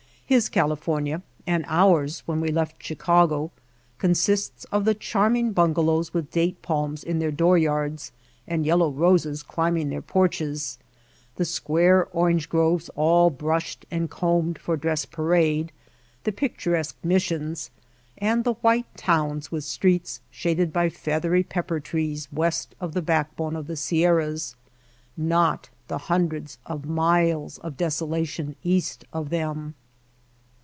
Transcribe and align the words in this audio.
His 0.31 0.47
California, 0.47 1.23
and 1.45 1.65
ours 1.67 2.23
when 2.25 2.39
we 2.39 2.53
left 2.53 2.81
Chicago, 2.81 3.51
con 3.97 4.11
sists 4.11 4.65
of 4.71 4.85
the 4.85 4.95
charming 4.95 5.51
bungalows 5.51 6.13
with 6.13 6.31
date 6.31 6.61
palms 6.61 7.03
in 7.03 7.19
their 7.19 7.33
dooryards 7.33 8.11
and 8.47 8.65
yellow 8.65 8.89
roses 8.89 9.43
climbing 9.43 9.89
their 9.89 10.01
porches, 10.01 10.79
the 11.35 11.43
square 11.43 12.05
orange 12.13 12.47
groves 12.47 12.87
all 12.95 13.29
brushed 13.29 13.85
and 13.91 14.09
combed 14.09 14.57
for 14.57 14.77
dress 14.77 15.03
parade, 15.03 15.73
the 16.23 16.31
pic 16.31 16.57
turesque 16.57 16.95
missions, 17.03 17.69
and 18.17 18.45
the 18.45 18.53
white 18.53 18.85
towns 18.95 19.51
with 19.51 19.65
streets 19.65 20.21
shaded 20.31 20.71
by 20.71 20.87
feathery 20.87 21.43
pepper 21.43 21.81
trees 21.81 22.29
west 22.31 22.73
of 22.79 22.93
the 22.93 23.01
backbone 23.01 23.57
of 23.57 23.67
the 23.67 23.75
Sierras, 23.75 24.55
not 25.17 25.67
the 25.89 25.97
hundreds 26.07 26.57
of 26.65 26.85
miles 26.85 27.57
of 27.57 27.75
desolation 27.75 28.55
east 28.63 29.03
of 29.11 29.29
them. 29.29 29.75